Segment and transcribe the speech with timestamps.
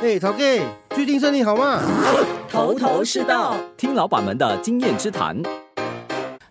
[0.00, 1.82] 嘿，陶 K，最近生意好吗？
[2.48, 5.42] 头头是道，听老板们的经验之谈。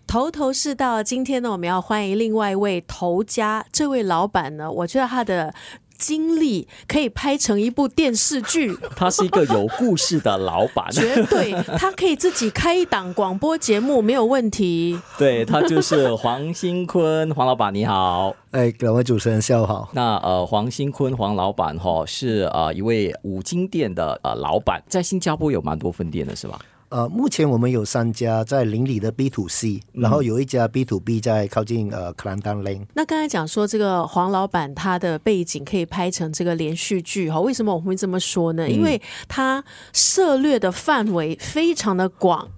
[0.06, 5.54] 头头是道，今天呢，我们要欢迎另外一位头家，这位老板呢，我觉得他的。
[5.98, 14.98] 经历可以拍成一部电视剧， 他是一个有故事的老板，绝对，他可以自己开一档广播节目没有问题。
[15.18, 19.90] 对，他就是黄新坤，黄老板你好，哎，两位主持人下午好。
[19.92, 26.58] 那呃，黄新坤黄老板哈是呃一位五金店的呃老板，在新加坡有蛮多分店的是吧？
[26.90, 32.86] 呃，目前我们有三家在邻里的 B to C，然后有一家 B to B 在靠近呃克兰丹 Lane。
[32.94, 38.68] 那刚才讲说这个黄老板他的背景可以拍成这个连续剧哈，为什么我会这么说呢？
[38.68, 42.48] 因为他涉猎的范围非常的广。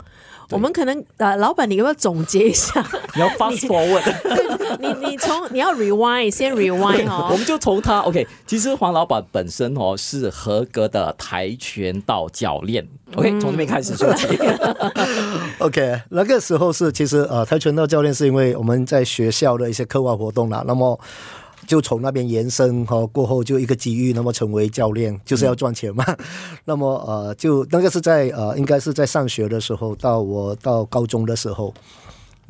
[0.51, 2.85] 我们可能呃，老板，你要不要总结一下？
[3.15, 4.03] 你要 fast forward，
[4.81, 7.29] 你你你从你要 rewind 先 rewind 哦。
[7.33, 12.87] 我们就从他 OK，其实黄老板本身哦是合格的跆拳道教练。
[13.17, 14.27] OK，从这边开始说起。
[15.59, 20.98] OK，那个时候是其实呃跆拳道教练是因为我们在学校的一些课外活动啦，那么。
[21.71, 26.05] 就从那边延伸哈，过后就一个机遇，那么成为教练就是要赚钱嘛。
[26.09, 26.17] 嗯、
[26.67, 31.73] 那么呃，就那个是在呃，应该是在上学的时候，到我到高中的时候。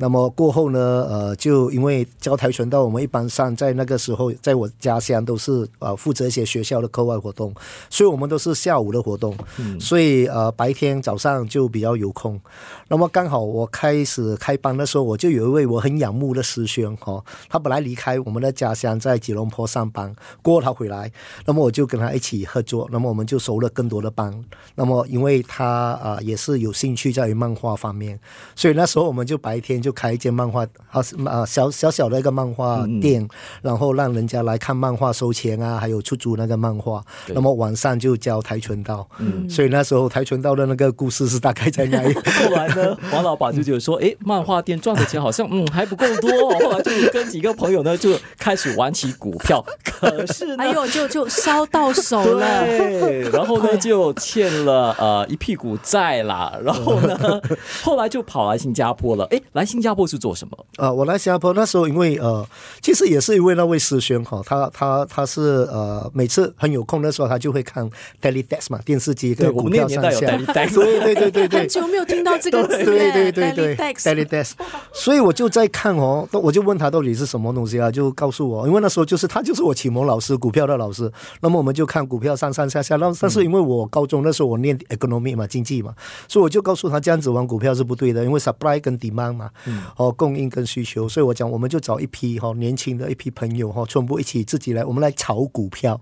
[0.01, 7.53] 那么过后呢，呃，就因为教跆拳道，我们一般上在那个时候，在我家乡都是呃负责一些学校的课外活动，
[7.87, 12.41] 所以我们都是下午的活动，嗯、所以呃白天早上就比较有空。
[12.87, 21.11] 那么刚好我开始开班的时候，我就有一位我很仰慕的师兄哈、哦，他本来离开我们的家乡在吉隆坡上班，过后他回来，
[21.45, 24.33] 那么我就跟他一起合作，那么我们就收了更多的班。
[24.73, 28.19] 那么因为他啊、呃、也是有兴趣在于漫画方面，
[28.55, 29.90] 所以那时候我们就白天就。
[29.91, 33.29] 开一间漫画啊啊小小小的一个漫画店，嗯、
[33.61, 37.03] 然后让人家来看漫画收钱啊，还有出租那个漫画。
[37.27, 42.13] 对那么晚上就教跆拳道，嗯，所以那时候跆拳道的那个故事是大概在那里。
[42.39, 57.41] 后来呢，黄老板就觉得说，哎，漫画店赚的钱好像嗯还不够多，后来就跟几个朋友呢就开始玩起股票，可是哎呦就就烧到手了，对，然后呢就欠了呃一屁股债啦，然后呢
[57.83, 59.80] 后来就跑来新加坡了，哎，来新。
[59.81, 60.65] 新加坡是做什么？
[60.77, 62.47] 呃，我来新加坡那时候，因为呃，
[62.83, 67.89] 其实也是因为那位师兄哈，他他他是呃，每次很有空的时候，他就会看
[68.21, 70.37] Daily Dex 嘛，电视机跟股票上下。
[70.37, 72.85] 对对对对对，很久没有听到这个词。
[72.85, 74.51] 对对对对，Teledex。
[74.93, 77.89] 所以我就在看哦，我就问他到底是什么东西啊？
[77.89, 81.11] 就告诉我，因为那时候就是他就是我启蒙老师，股票的老师。
[81.39, 82.97] 那么我们就看股票上上下下。
[82.97, 85.91] 那但是因为我高中那时候我念 economy 嘛，经济嘛，
[86.27, 89.49] 所以我就告诉他这样子玩股票是不对的，因为 supply 跟 demand 嘛。
[89.95, 95.99] 哦，供应跟需求，所以我讲，我们就找一批哈年轻的一批朋友哈，全部一起自己来，我们来炒股票。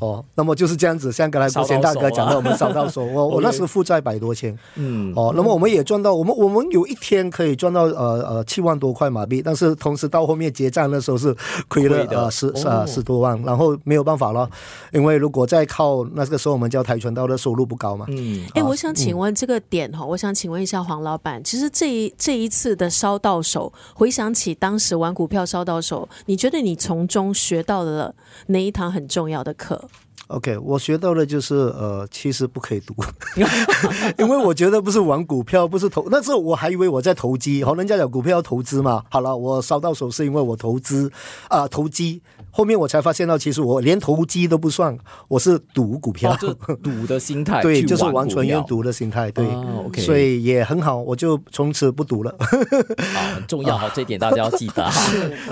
[0.00, 11.34] 哦，那么就是这样子，像刚才国贤大哥讲的，我们烧到手， 我我那时负债百多千，嗯，哦，那么我们也赚到，我们我们有一天可以赚到呃呃七万多块马币，但是同时到后面结账的时候是
[11.68, 14.48] 亏了呃十呃十多万，然后没有办法了，
[14.92, 28.14] 因为如果再靠那个时候我们教跆拳道的收入不高嘛，嗯，哎，我想请问这个点哈，我想请问一下黄老板，其实这一这一次的烧到手，回想起当时玩股票烧到手，你觉得你从中学到了
[28.46, 29.88] 哪一堂很重要的课？
[30.28, 32.94] ？OK，我学到的就是呃，其实不可以赌，
[34.18, 39.02] 因为我觉得不是玩股票，不是投，那时候我还以为我在投机，好，人家讲股票要投资嘛。
[39.10, 41.10] 好了，我烧到手是因为我投资
[41.48, 42.22] 啊、呃，投机。
[42.56, 44.96] 后面我才发现到，其实我连投机都不算，
[45.26, 52.30] 我是赌股票，赌、哦、的心态， 对，就是完全用赌的心态，对、哦 okay、所以也很好，我就从此不赌了。
[52.38, 55.02] 啊，很重要哈，这一点大家要记得哈。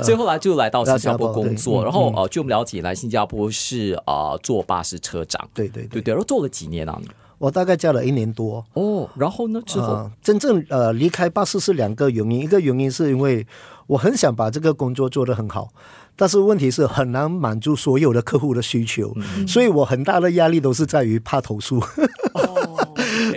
[0.01, 7.01] 所以后来就来到新加坡工作，然后呃，据我们了解，来新加坡是呃做巴士车长，对对对对，然后做了几年啊？
[7.39, 9.61] 我大概教了一年多哦，然后呢？
[9.67, 13.45] 之后、呃、真正呃离开巴士是两个原因，一个原因是因为
[13.89, 15.69] 我很想把这个工作做得很好。
[16.15, 21.83] 但是问题是很难满足所有的客户的需求，嗯、所以我很大的压力都是在于怕投诉。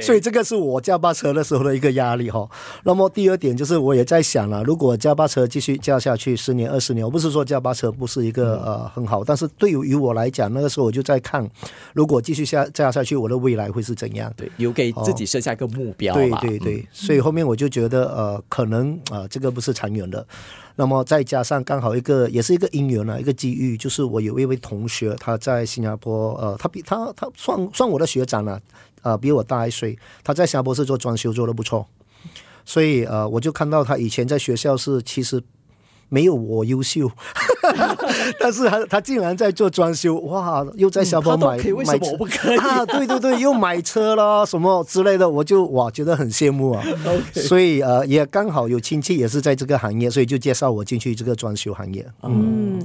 [0.01, 2.47] 所以这个是我驾巴车的时候的一个压力哈。
[2.83, 11.47] 那么第二点就是我也在想了，如果驾巴车继续驾下去十年二十年，我不是说驾巴车不是一个呃很好，但是对于我来讲，那个时候我就在看，
[11.93, 14.31] 如果继续下驾下去，我的未来会是怎样？
[14.35, 16.13] 对，有给自己设下一个目标。
[16.13, 20.25] 对对对，嗯、所以后面我就觉得呃，可能啊、呃，这个不是长远的。
[20.77, 28.61] 那么再加上刚好一个也是一个因缘啊，一个机遇，就是我有一位同学，他在新加坡，呃，他比他他算算我的学长了，啊，
[29.05, 31.87] 呃，比我大一岁，他在新加坡是做装修做的不错，
[32.65, 35.39] 所以呃，我就看到他以前在学校是其实
[36.09, 37.09] 没有我优秀，
[38.39, 42.85] 但是他他竟然在做装修，哇，又在小宝买、嗯、买车，我不可以啊？
[42.85, 46.83] 对对对，又买车了什么之类的，我就哇觉得很羡慕啊。
[47.33, 52.05] 所以呃也刚好有亲戚也是在这个行业，所以就介绍我进去这个装修行业。
[52.23, 52.79] 嗯，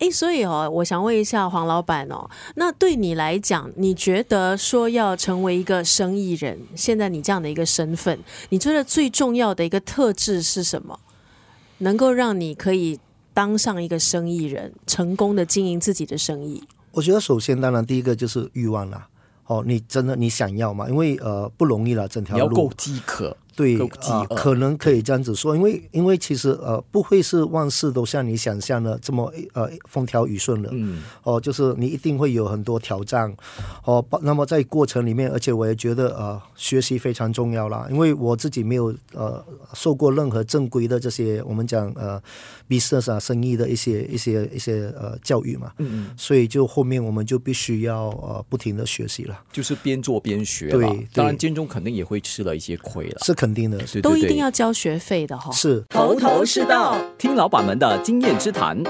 [0.00, 8.18] 哎、所以哦，我想问一下黄老板哦，那对你来讲，你觉得说要成为一个生意人，现在你这样的一个身份，
[8.48, 10.98] 你觉得最重要的一个特质是什么？
[11.84, 12.98] 能够让你可以
[13.34, 16.64] 当上一个生意人，成功的经营自己的生意。
[16.92, 19.06] 我觉得首先，当然第一个就是欲望啦。
[19.46, 20.88] 哦，你真的你想要吗？
[20.88, 22.48] 因为呃不容易了，整条路。
[22.48, 23.36] 你要够饥渴。
[23.56, 33.32] 对啊、呃，可能可以这样子说，因为因为其实呃不会是万事都像你想象的这么呃风调雨顺的，嗯，哦，就是你一定会有很多挑战，
[33.84, 42.20] 哦，那么在过程里面，而且我也觉得呃学习非常重要啦，因为我自己没有呃受过任何正规的这些我们讲呃
[42.68, 51.08] business 啊生意的一些一些一些呃教育嘛，嗯嗯，所以就后面我们就必须要呃不停的学习了，就是边做边学，对，对。
[51.12, 53.32] 当然间中肯定也会吃了一些亏了，是。
[53.44, 55.52] 肯定的，都一定要交学费的哈。
[55.52, 58.82] 是头头是道，听老板们的经验之谈。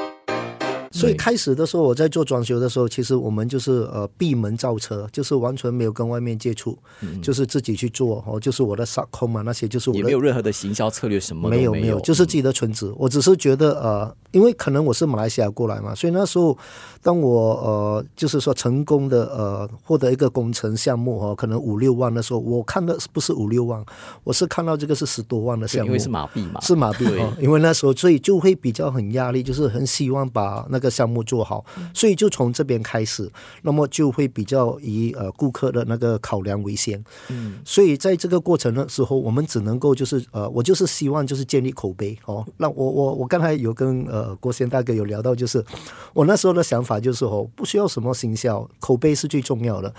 [0.95, 12.95] 所以开始的时候，我在做装修的时候，其实我们就是呃闭门造车，就是完全没有跟外面接触，嗯、就是自己去做哦，就是我的 subcon 嘛，那些就是我的也没有任何的行销策略，什么没有没有，就是自己的存职、嗯。
[12.97, 16.57] 我只是觉得呃，因为可能我是马来西亚过来嘛，所以那时候
[17.03, 23.85] 当我呃就是说成功的呃获得一个工程项目哦，可能五六万的时候，我看的不是五六万，
[24.23, 30.84] 我是看到这个是十多万的项目，因为是马币嘛，是马币哦，因为那时候所以就会比较很压力，就是很希望把那个。
[30.85, 31.65] 个项目做好，
[31.95, 33.31] 所以就从这边开始，
[33.63, 37.03] 那么就会比较以呃顾客的那个考量为先。
[37.31, 42.45] 嗯，所以在这个过程的时候，我们只能够就是呃，我就是希望就是建立口碑哦。
[42.59, 45.65] 那我我我刚才有跟呃郭先大哥有聊到，就是
[46.13, 49.93] 我那时候的想法就是哦，不需要什么行销，口碑是最重要的。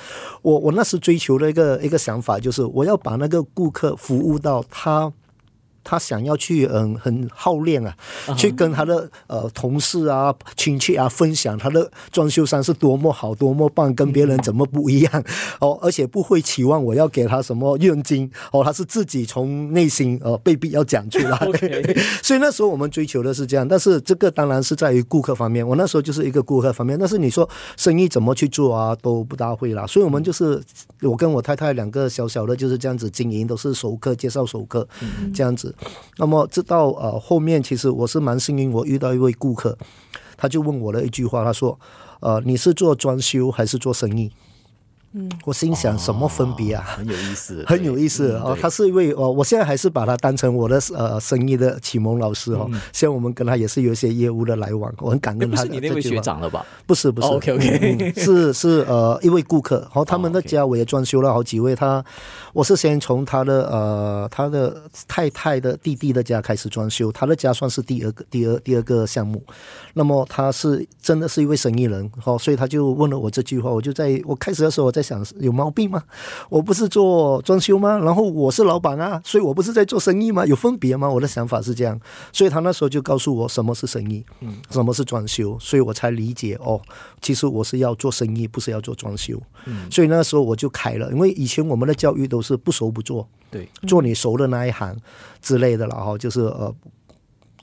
[0.44, 5.12] 我我那时追求的一个一个想法就是，我要把那个顾客服务到他。
[5.86, 7.96] 他想要去嗯很好练啊
[8.26, 8.36] ，uh -huh.
[8.36, 15.24] 去跟他的呃同事啊亲戚啊分享他的装修商是多么好多么棒，跟别人怎么不一样
[15.62, 21.38] 哦，而且不会期望我要给他什么佣金哦，他是自己从内心呃被逼要讲出来。
[22.24, 25.66] 所以那时候我们追求的是这样，但是这个当然是在于顾客方面。
[25.66, 27.48] 我那时候就是一个顾客方面，但是你说
[27.78, 29.86] 生意怎么去做啊都不大会啦。
[29.86, 30.60] 所以我们就是
[31.02, 34.88] 我跟我太太两个小小的就是这样子经营，都是熟客介绍熟客
[35.34, 35.75] 这样子。
[36.18, 39.78] 那么直到呃后面，其实我是蛮幸运，我遇到一位顾客，
[40.38, 41.80] 他就问我了一句话，他说
[42.22, 44.32] ：“呃，你是做装修还是做生意？”
[45.18, 46.86] 嗯，我心想什么分别啊？
[46.90, 48.58] 哦、很有意思， 很有意思哦。
[48.62, 52.70] 他是一位哦，我现在还是把他当成我的呃生意的启蒙老师哦。
[52.92, 55.62] 像、嗯、我们跟他也是有一些业务的来往，我很感恩他。
[55.64, 56.66] 不是你那位学长了吧？
[56.86, 59.80] 不是不是、哦、，OK OK，、嗯、是是呃一位顾客。
[59.80, 61.74] 然后他们的家我也装修了好几位。
[61.74, 62.04] 他
[62.52, 69.42] 我是先从他的呃他的太太的弟弟的家开始装修，他的家算是第二个第二第二个项目。
[69.94, 73.70] 那么他是真的是一位生意人哦，所以他就问了我这句话。
[73.70, 75.05] 我就在我开始的时候我在。
[75.06, 76.04] 想有毛病吗？
[76.50, 78.00] 我不是做装修吗？
[78.00, 80.44] 然后我是老板啊，所以我不是在做生意吗？
[80.46, 81.08] 有分别吗？
[81.08, 82.00] 我的想法是这样，
[82.34, 86.82] 所以他那时候就告诉我什么是生意，嗯，什么是装修，所以我才理解哦，
[87.22, 94.98] 其实我是要做生意，不是要做装修，嗯，所以那时候我就开了，因为以前我们的教育都是不熟不做，对，做你熟的那一行
[95.42, 96.74] 之类的了哈，就是呃。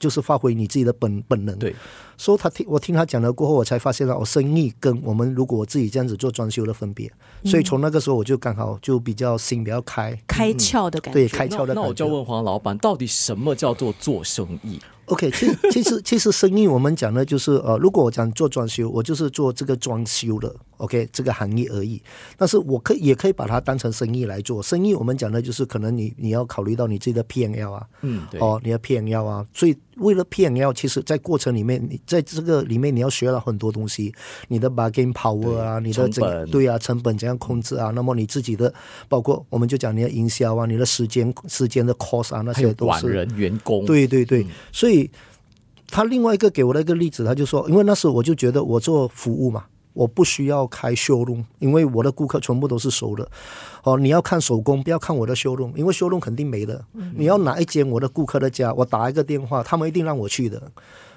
[0.03, 1.57] 就是发挥你自己的本本能。
[1.57, 1.73] 对，
[2.17, 7.09] 所以他听我听他讲了过后，我才发现了我生意跟我们如果我自己这样子做装修的分别。
[7.45, 11.19] 所以从那个时候我就刚好就比较心比较开，开窍的感觉。
[11.21, 11.81] 对，开窍的感觉。
[11.81, 22.01] 那我就问黄老板，到底什么叫做做生意？OK，其实其实其实生意我们讲的就是呃，如果我讲做装修，我就是做这个装修的 OK 这个行业而已。
[22.37, 24.61] 但是我可以也可以把它当成生意来做。
[24.63, 34.13] 生意我们讲的就是可能你你要考虑到你自己的 P&L 啊，嗯，对，哦，你的 P&L 啊，所以为了 P&L，其实在过程里面，你在这个里面你要学到很多东西，
[34.47, 38.73] 你的 bargain power 啊，你的整个对啊成本怎样控制啊，那么你自己的
[39.09, 44.93] 包括我们就讲你的营销啊，你的时间时间的 cost 啊，那些都是人员工，对对对，嗯、所以。
[44.93, 45.09] 所以
[45.87, 53.29] 他另外一个给我的一个例子，他就说，因为那时候我就觉得我做服务嘛，我不需要开 showroom，因为我的顾客全部都是熟的。
[53.83, 56.83] 哦，你要看手工，不要看我的 showroom，因为 showroom 肯定没的。
[57.15, 60.61] 你要哪一间我的顾客的家，我打一个电话，他们一定让我去的。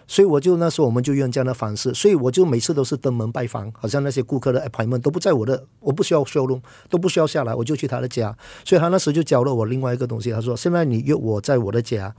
[0.08, 8.36] 所以我就那时候我们就用这样的方式，所以我就每次都是登门拜访，好像那些顾客的 appointment 都不在我的，我不需要 showroom，都不需要下来，我就去他的家。
[8.64, 12.14] 所以他那时候就教了我另外一个东西，他说：现在你约我在我的家。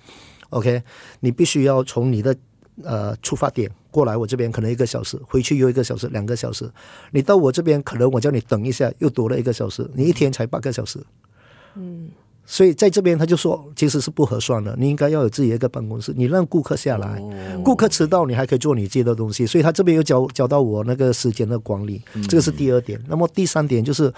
[0.50, 0.82] OK，
[1.22, 2.36] 你必须要从你的
[2.84, 6.70] 呃出发点过来我这边可能一个小时，回去又一个小时，两个小时。
[7.12, 11.00] 你到我这边可能我叫你等一下，又多了一个小时，你一天才八个小时。
[11.76, 12.10] 嗯。
[12.50, 14.74] 所以在这边他就说，其实是不合算的。
[14.80, 17.22] 你应该要有自己的一个办公室，你让顾客下来，
[17.62, 19.46] 顾客迟到，你还可以做你自己的东西。
[19.46, 22.98] 所以他这边又教教到我那个时间的管理，这个是第二点。
[23.08, 24.14] 那么第三点就是。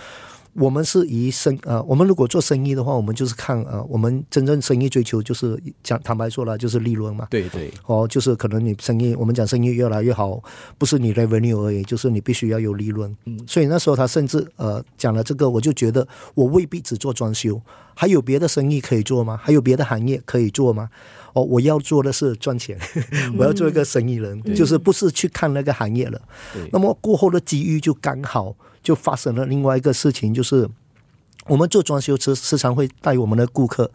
[0.60, 7.26] 我们是以生呃，我们如果做生意的话，我们就是看呃，我们真正生意追求就是讲坦白说了，就是利润嘛。
[7.30, 7.72] 对对。
[7.86, 10.44] 哦，就是可能你生意，我们讲生意越来越好，
[10.78, 13.16] 不是你 revenue 而已，就是你必须要有利润。
[13.26, 13.40] 嗯。
[13.48, 17.62] 所以那时候他甚至呃讲了这个，我就觉得我未必只做装修，
[17.96, 19.40] 还有别的生意可以做吗？
[19.42, 20.90] 还有别的行业可以做吗？
[21.32, 22.78] 哦，我要做的是赚钱，
[23.12, 26.20] 嗯、 我要做一个生意人，就是不是去看那个行业了。
[26.54, 26.68] 对。
[26.74, 28.54] 那么过后的机遇就刚好。
[28.82, 30.70] 就发生了另外一个事情，就是
[31.50, 33.90] 我们做装修时时常会带我们的顾客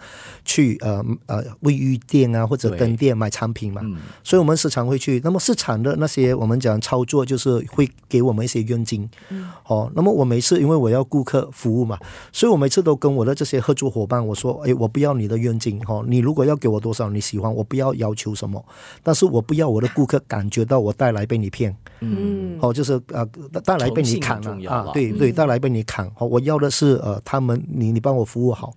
[0.45, 5.21] 去呃呃卫浴店啊或者灯店买产品嘛，嗯、所以我们时常会去。
[5.25, 9.09] 那么市场的那些我们讲操作，就是会给我们一些佣金。
[9.31, 11.99] 嗯、哦，那么我每次因为我要顾客服务嘛，
[12.33, 18.63] 所以我每次都跟我的这些合作伙伴我说：哎，我不要你的佣金哈、哦，你如果要给我多少你喜欢，我不要要求什么，
[19.03, 21.75] 但是我不要我的顾客感觉到我带来被你骗。
[22.01, 23.25] 嗯，好、哦，就是呃，
[23.65, 26.11] 带来被你砍了啊，对对，带来被你砍。
[26.19, 28.73] 我要的是呃，他们你你帮我服务好，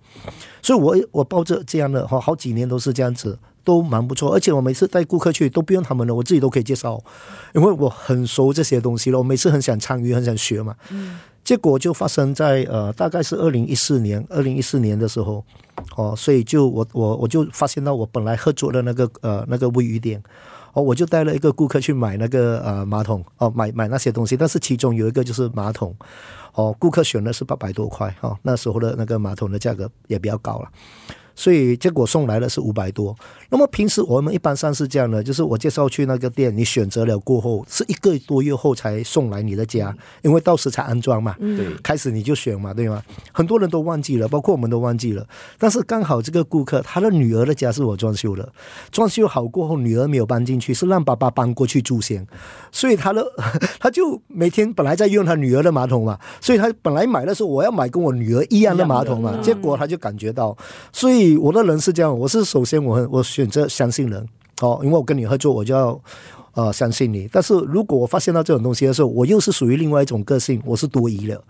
[0.60, 4.34] 所以我我抱着这样的哈，好几年都是这样子，都蛮不错。
[4.34, 7.00] 而且我每次带顾客去都不用他们的，我自己都可以介绍，
[7.54, 9.18] 因为我很熟这些东西了。
[9.18, 10.74] 我每次很想参与，很想学嘛。
[10.90, 15.44] 嗯，结果就发生在呃，大概是二零一四年，二零一四年的时候，
[15.96, 20.22] 哦，所以就我我我就发现到我本来合作的那个呃那个卫浴店。
[20.78, 25.92] 哦，我就带了一个顾客去买那个呃马桶，哦，买买那些东西，但是其中有一个就是马桶，
[26.54, 30.68] 哦，顾客选的是八百多块，哦，那时候的那个马桶的价格也比较高了。
[31.38, 33.14] 所以结果送来的是五百多。
[33.48, 41.36] 那么平时我们一般上是这样的，就是我介绍去那个店，你选择了过后是一个多月后才送来你的家，因为到时才安装嘛。
[41.38, 43.00] 对，开始你就选嘛，对吗？
[43.30, 45.24] 很多人都忘记了，包括我们都忘记了。
[45.58, 48.52] 但是刚好这个顾客他的女儿的家是我装修的，
[48.90, 52.26] 装修好过后女儿没有搬进去，是让爸爸搬过去住先。
[52.72, 53.24] 所以他的
[53.78, 60.56] 他就每天本来在用他女儿的马桶嘛，所以他本来买的时候我要买跟我女儿一样的马桶嘛，结果他就感觉到，
[60.92, 61.27] 所以。
[61.36, 64.26] 我的人是这样，我是首先我我选择相信人。
[64.60, 66.00] 哦，因为我跟你合作，我就要
[66.58, 67.28] 呃相信你。
[67.30, 71.40] 但是如果我发现到这种东西的时候，我又是属于另外一种个性，我是多疑的。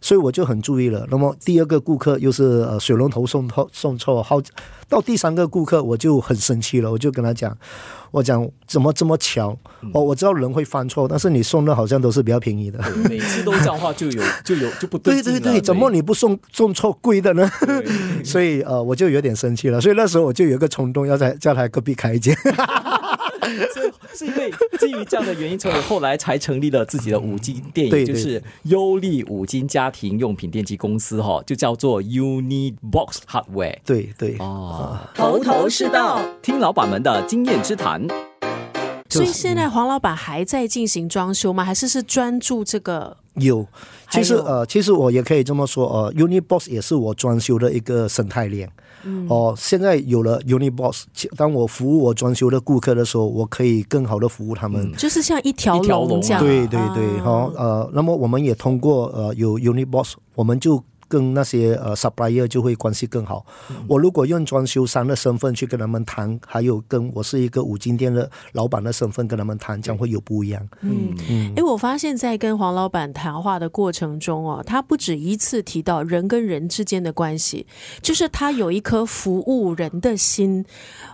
[0.00, 1.06] 所以我就很注意了。
[1.10, 4.40] 那么第二个顾客又是呃水龙头送错送错，好
[4.88, 7.56] 到第三个顾客我就很生气了，我就跟他讲，
[8.12, 9.56] 我讲怎么这么巧？
[9.94, 15.20] 哦，我知道人会犯错，但是你送的好像都是比较便宜的，每次都这样的话就有就有就不对。
[15.22, 17.50] 对对对， 怎么你不送送错贵的呢？
[18.22, 19.80] 所以呃我就有点生气了。
[19.80, 22.36] 所以那时候我就有一个冲动，要在叫他隔壁开一间。
[23.72, 33.78] 所以是因为基于这样的原因，所以后来才成立了自己的五金店，也就是优利五金家庭用品电器公司，哈，就叫做 Unibox Hardware。
[33.84, 38.06] 对对哦，头头是道，听老板们的经验之谈。
[39.08, 41.64] 所以现在黄老板还在进行装修吗？
[41.64, 43.16] 还是是专注这个？
[43.34, 43.66] 有，
[44.10, 48.68] 其实呃，其实我也可以这么说，呃，Unibox 也是我装修的一个生态链。
[49.06, 51.04] 嗯、哦，现在有了 unibos
[51.36, 56.42] 当我服务我装修的顾客的时候，我可以更好的服务他们，就是像一条龙这样。
[56.42, 60.82] 对对对，好、啊哦，呃，那么我们也通过呃有 unibos 我们就。
[61.08, 63.44] 跟那些呃 supplier 就会关系更好。
[63.70, 70.68] 嗯、我如果用装修商的身份去跟他们谈，还有跟我是一个五金店的老板的身份跟他们谈，将会有不一样。
[70.80, 71.48] 嗯嗯。
[71.50, 77.66] 哎、嗯，我发现，在跟黄老板谈话的过程中哦，他不止一次提到人跟人之间的关系，
[78.02, 80.64] 就是他有一颗服务人的心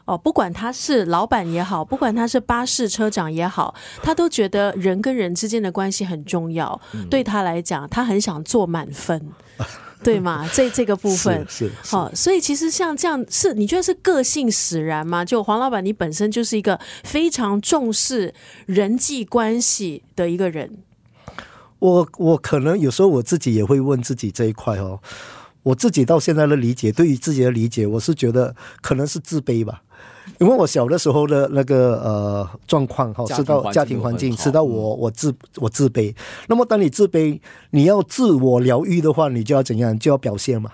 [0.04, 0.16] 哦。
[0.16, 6.80] 不管他是老板也好，不管他是巴士车长也好，他都觉得人跟人之间的关系很重要。
[6.92, 9.20] 嗯、对他来讲，他很想做满分。
[10.04, 10.48] 对嘛？
[10.52, 15.24] 这这个部分是好、哦，所以其实像这样是你觉得是个性使然吗？
[15.24, 18.34] 就黄老板，你本身就是一个非常重视
[18.66, 20.78] 人际关系的一个人。
[21.78, 25.00] 我我可能有时候我自己也会问自己这一块哦，
[25.62, 29.82] 我自己到现在的理解，对于自己的理解，我是觉得可能是自卑吧。
[30.38, 36.14] 因为我小的时候的那个呃状况哈，是到家庭环境，是到我我自我自卑。
[36.48, 37.38] 那么当你自卑，
[37.70, 39.98] 你要自我疗愈的话，你就要怎样？
[39.98, 40.70] 就要表现嘛。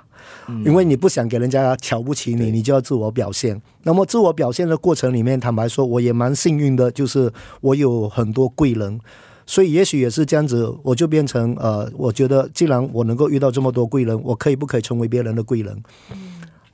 [0.65, 3.61] 因为你不想给人家瞧不起你，你就要自我表现。
[3.83, 8.99] 那么自我表现的过程里面，坦白说，我也蛮幸运的，就是我有很多贵人，
[9.45, 15.83] 所以也许也是这样子，我就变成呃，我觉得既然我能够遇到这么多贵人，我可以不可以成为别人的贵人？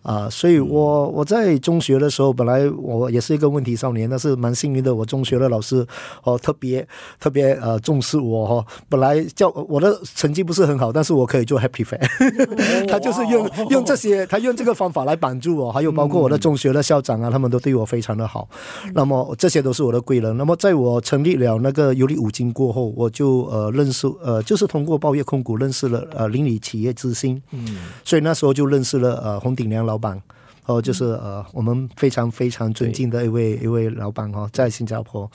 [0.05, 5.85] 啊，所以我我在中学的时候，本来我也是一个问题少年，但是蛮幸运的，我中学的老师
[6.25, 6.87] 哦特别
[7.19, 8.67] 特别呃重视我哈。
[8.91, 11.99] 本来叫我的成绩不是很好，但是我可以做 Happy Fan，
[12.87, 18.47] 他就是用用这些，他用这个方法来帮助我，还有包括我的中学的校长啊，他们都对我非常的好。
[18.93, 20.37] 那么这些都是我的贵人。
[20.37, 29.94] 那么在我成立了那个尤利五金过后，我就呃认识呃就是通过报业控股认识了呃邻里企业之星，嗯，所以那时候就认识了呃红顶梁老。
[29.95, 30.21] 老板，
[30.67, 35.31] 哦，就是呃，我们非常非常尊敬的一位一位老板哦，在新加坡。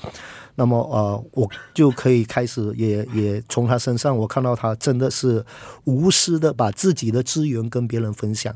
[0.55, 5.43] 那么呃，我就可以开始也也从他身上，我看到他真的是
[5.85, 8.53] 无私的把自己的资源跟别人分享。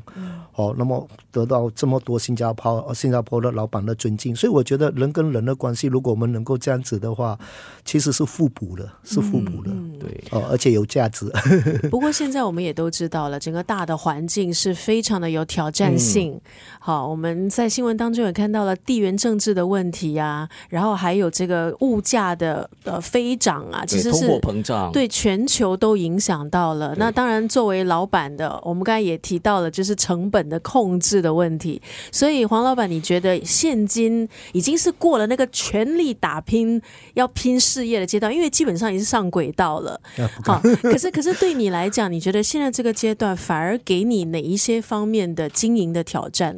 [0.54, 7.38] 哦，那么得到这么多新加坡新加坡的老板的尊敬，所以我觉得人跟人的关系，如果我们能够这样子的话，
[7.84, 11.32] 其实是互补的，是互补的，对，哦，而且有价值。
[11.90, 16.38] 不过现在我们也都知道了，整个大的环境是非常的有挑战性。
[16.78, 22.00] 好，我们在新闻当中也看到了地缘政治的问题啊，然后还有这个物。
[22.04, 26.94] 价的呃飞涨啊，其实是通货膨胀，对全球都影响到了。
[26.98, 31.80] 那当然，作为老板的，我们刚才也提到了，就是成本的控制的问题。
[32.12, 36.78] 所以，黄老板，你觉得现今已经是过了那个全力打拼、
[37.14, 38.30] 要拼事业的阶段？
[38.30, 39.98] 因为基本上已经上轨道了。
[40.44, 46.53] 好，可是可是对你来讲，你觉得现在这个阶段反而给你哪一些方面的经营的挑战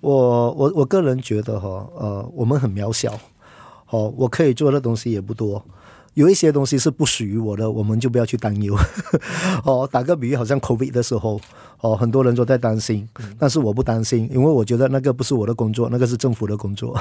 [0.00, 3.18] 我我我个人觉得哈，呃，我们很渺小。
[3.90, 5.64] 哦，我可以做的东西也不多，
[6.18, 8.76] 有一些东西是不属于我的，我们就不要去担忧。
[9.62, 11.40] 哦，打个比喻，好像 COVID 的时候，
[11.80, 13.08] 哦，很多人都在担心，
[13.38, 16.98] 但是我不担心，因为我觉得那个不是我的工作，那个是政府的工作。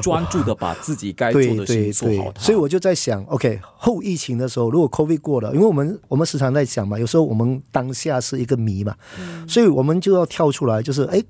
[0.00, 2.32] 专注的把自己该做的事情做好。
[2.38, 8.94] 所以我就在想，OK，后疫情的时候，如果 COVID 过了，因为我们我们时常在想嘛，有时候我们当下是一个谜嘛，
[9.48, 11.20] 所以我们就要跳出来，就是哎。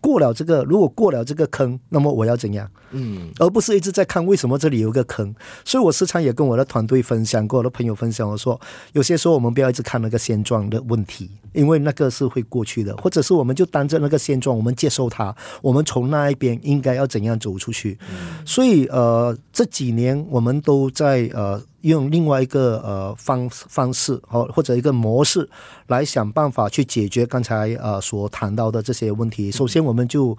[0.00, 2.68] 过了这个，如果过了这个坑，那么我要怎样？
[2.92, 5.34] 嗯，而不是一直在看为什么这里有个坑。
[5.64, 8.60] 所以我时常也跟我的团队分享，跟我的朋友分享，我说
[8.92, 17.98] 有些时候我们不要一直看那个现状的问题，因为那个是会过去的，或者是我们就当着那个现状，我们接受它，我们从那一边应该要怎样走出去。
[18.10, 21.62] 嗯，所以呃，这几年我们都在呃。
[21.82, 25.48] 用另外一个呃方方式或或者一个模式
[25.86, 29.50] 来想办法去解决刚才呃所谈到的这些问题。
[29.50, 30.36] 首先，我们就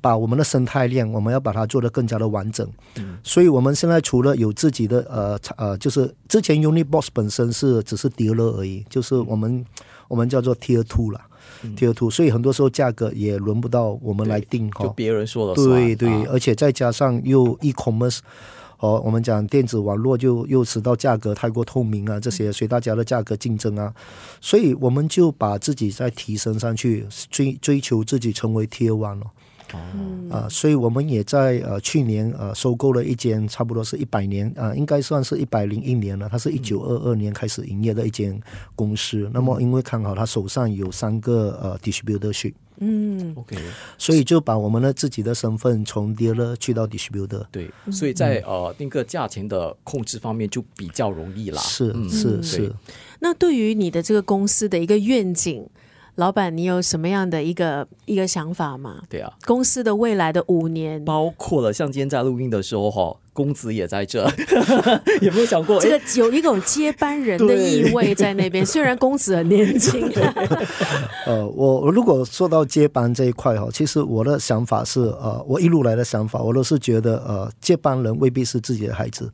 [0.00, 2.68] 把我们的生态链，我们要把它做得更加的完整。
[3.22, 9.64] 所以，我们现在除了有自己的呃呃，就是之前 Uni-Box 本身是只是 dealer 而已，就是我们
[10.08, 11.20] 我们叫做 Tier Two 了
[11.76, 12.10] ，Tier Two。
[12.10, 15.68] 所以很多时候价格也轮不到我们来定，就别人说了算。
[15.68, 18.18] 对对，而且再加上又 E-commerce。
[18.78, 23.94] 哦，我们讲电子网络就又使到价格太过透明啊，这些所以大家的价格竞争啊，
[24.40, 29.24] 所以我们就把自己再提升上去，追追求自己成为 Tier One 了。
[29.24, 29.30] 哦，
[30.30, 38.40] 啊，所以我们也在呃去年呃收购了一间差不多是一百年啊，应该算是一百零一年了，它是一九二二年开始营业的一间
[38.74, 39.30] 公司。
[39.32, 42.54] 那么因为看好他手上有三个呃 distributorship。
[42.78, 43.56] 嗯，OK，
[43.96, 51.62] 所以就把我们的自己的身份从 dealer 去到 distributor，对，所以在呃那个价钱的控制方面就比较容易啦。
[51.62, 52.72] 是是是。
[53.20, 55.64] 那对于你的这个公司的一个愿景，
[56.16, 59.02] 老板，你有什么样的一个一个想法吗？
[59.08, 63.16] 对啊，公司的未来的五年，包括了像今天在录音的时候哈。
[63.34, 64.22] 公子也在这，
[65.20, 65.80] 有没有想过？
[65.80, 68.64] 这个有一种接班人的意味在 那边。
[68.64, 70.08] 虽然公子很年轻，
[71.26, 79.28] 呃，我如果说到接班这一块哈，其实我的想法是，呃，我一路来的想法，我都是觉得，呃，接班人未必是自己的孩子。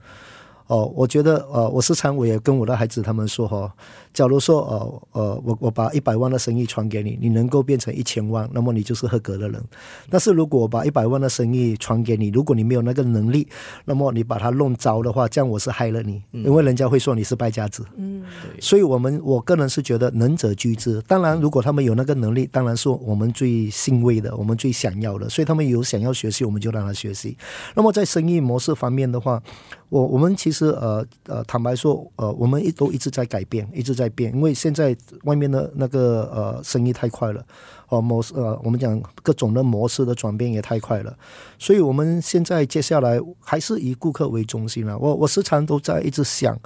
[0.71, 3.75] 哦，我觉得，呃，我时常我也跟我的孩子他们说哈，
[4.15, 9.61] 假如说，呃，呃，我我把一百万的生意传给你，你能够变成一千万，那么你就是合格的人。
[10.09, 13.49] 但是如果我把一百万的生意传给你，如果你没有那个能力，
[13.85, 17.85] 那么你把它弄糟的话，这样我是害了你，因为人家会说你是败家子。
[17.97, 18.23] 嗯，
[18.61, 21.03] 所以我们我个人是觉得能者居之。
[21.09, 25.29] 当然，如果他们有那个能力，当然是我们最欣慰的，我们最想要的。
[25.29, 27.37] 所以他们有想要学习，我们就让他学习。
[27.75, 29.43] 那么在生意模式方面的话，
[29.89, 37.45] 我我们其实呃呃坦白说呃我们一都一直在改变，一直在变，因为现在外面的那个呃生意太快了，
[37.89, 41.17] 哦模式呃我们讲各种的模式的转变也太快了，
[41.59, 44.99] 所以我们现在接下来还是以顾客为中心了。
[44.99, 46.59] 我我时常都在一直想，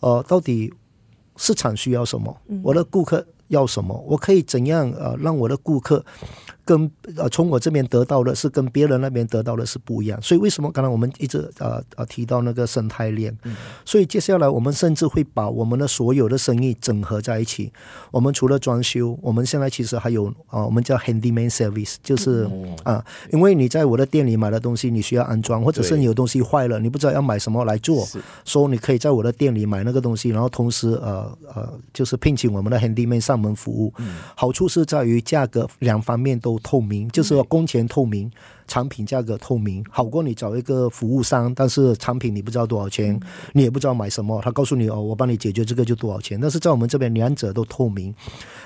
[0.00, 0.72] 呃到底
[1.36, 6.04] 市场需要什么，我的顾客要什么，我可以怎样呃让我的顾客
[6.64, 10.20] 跟呃从我这边得到的是跟别人那边得到的是不一样。
[10.22, 13.36] 所以为什么刚才我们一直呃呃提到那个生态链？
[13.44, 17.72] 嗯、所以接下来我们甚至会把我们的所有的生意整合在一起。
[18.10, 22.48] 我们除了装修，我们现在其实还有啊、呃，我们叫 handyman service，就是
[22.82, 28.06] 啊、因为你在我的店里买的东西，你需要安装，或者是你有东西坏了，你不知道要买什么来做，
[28.44, 33.92] 所以你可以在我的店里买那个东西，然后同时呃呃，就是聘请我们的 handyman 上门服务。
[33.98, 38.30] 嗯、好处是在于价格两方面都透明，就是说工钱透明。
[38.66, 43.20] 产品价格透明，好过你找一个服务商，但是产品你不知道多少钱，
[43.52, 46.40] 你也不知道买什么，他告诉你哦，我帮你解决这个就多少钱。
[46.40, 48.14] 但是在我们这边两者都透明。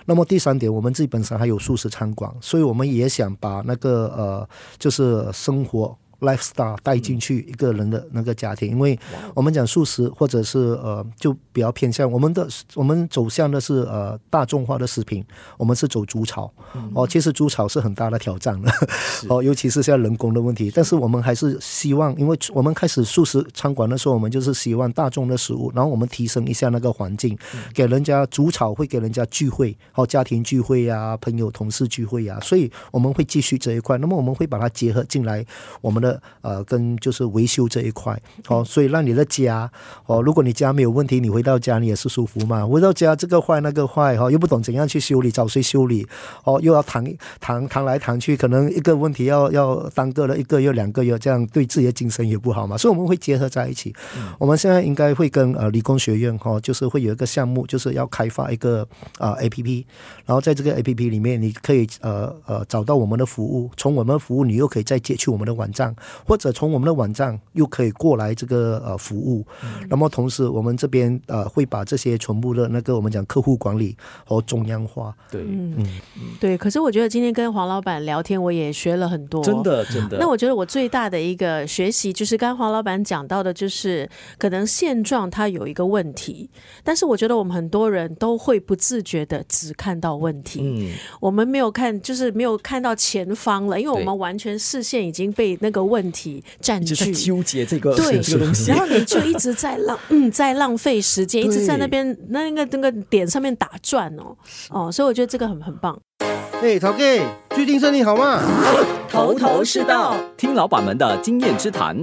[0.06, 4.48] 那么第三点，我们自己本身还有素食餐馆，所以我们也想把那个呃，
[4.78, 5.98] 就是生活。
[6.20, 8.98] Lifestyle 带进去一个人的那个家庭，因为
[9.34, 15.24] 我们讲素食或者是呃，就比较偏向我们的，我们走向的是呃大众化的食品，
[15.56, 16.52] 我们是走猪草
[16.92, 18.70] 哦，其实猪草是很大的挑战的
[19.30, 20.72] 哦，尤其是现在人工的问题。
[20.74, 27.38] 但是我们还是希望，因为我们开始素食餐馆的时候，我们就是希望大众的食物，然后我们提升一下那个环境，
[27.72, 33.96] 给人家煮草会给人家聚会，好家庭聚会呀，朋友同事聚会呀，所以我们会继续这一块。
[33.98, 35.46] 那么我们会把它结合进来，
[35.80, 36.07] 我们的。
[36.42, 38.18] 呃，跟就是维修这一块，
[38.48, 39.70] 哦，所以让你的家，
[40.06, 42.64] 哦，如果你家没有问题，你回到家你也是舒服嘛。
[42.66, 46.06] 回到家这个坏那个坏，哈，又不懂怎样去修理，找谁修理？
[46.44, 47.04] 哦，又要谈
[47.40, 52.76] 谈谈来谈去，可能一个问题要要耽搁了一个月两个月，这样对自己的精神也不好嘛。
[52.76, 53.94] 所以我们会结合在一起。
[54.16, 58.86] 嗯、我们现在应该会跟呃理工学院哈，就是会有一个项目，就是要开发一个
[59.18, 59.84] 啊、呃、APP，
[60.24, 65.94] 然后在这个 APP 里面，你可以呃呃找到我们的服务，从我们的服务，你又可以再接去我们的网站。
[66.26, 75.14] 或者从我们的网站又可以过来这个呃服务，嗯、那么同时我们这边呃会把这些全部的那个我们讲客户管理和中央化。
[75.30, 76.22] 对，嗯，嗯。
[76.40, 76.56] 对。
[76.56, 80.18] 可是我觉得今天跟黄老板聊天，我也学了很多，真的真的。
[80.18, 84.08] 那我觉得我最大的一个学习就是刚黄老板讲到的，就是
[84.38, 86.50] 可能现状它有一个问题，
[86.82, 96.44] 但是我觉得我们很多人都会不自觉的只看到问题，嗯，我们没有看，就是没有看到前方了，因为我们完全视线已经被那个问题。
[96.60, 104.36] 占据，纠结这个对这个东西，然后你就一直在浪，嗯， 在浪费时间，一直在那边那个那个点上面打转哦
[104.70, 105.98] 哦，所以我觉得这个很很棒。
[106.60, 106.98] 哎，陶哥，
[107.50, 108.42] 最近身体好吗？
[109.08, 111.96] 头头是道，听老板们的经验之谈。